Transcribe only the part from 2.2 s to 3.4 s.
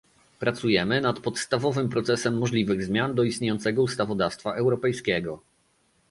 możliwych zmian do